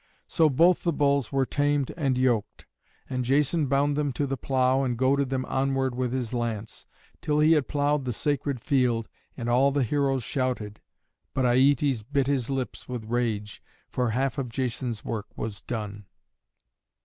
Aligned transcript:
So 0.27 0.49
both 0.49 0.81
the 0.81 0.91
bulls 0.91 1.31
were 1.31 1.45
tamed 1.45 1.91
and 1.95 2.17
yoked, 2.17 2.65
and 3.07 3.23
Jason 3.23 3.67
bound 3.67 3.95
them 3.95 4.11
to 4.13 4.25
the 4.25 4.35
plow 4.35 4.81
and 4.81 4.97
goaded 4.97 5.29
them 5.29 5.45
onward 5.45 5.93
with 5.93 6.11
his 6.11 6.33
lance, 6.33 6.87
till 7.21 7.39
he 7.39 7.51
had 7.51 7.67
plowed 7.67 8.05
the 8.05 8.11
sacred 8.11 8.59
field. 8.59 9.07
And 9.37 9.47
all 9.47 9.71
the 9.71 9.83
heroes 9.83 10.23
shouted, 10.23 10.81
but 11.35 11.45
Aietes 11.45 12.01
bit 12.01 12.25
his 12.25 12.49
lips 12.49 12.89
with 12.89 13.05
rage, 13.11 13.61
for 13.91 14.09
half 14.09 14.39
of 14.39 14.49
Jason's 14.49 15.05
work 15.05 15.27
was 15.37 15.61
done. 15.61 16.05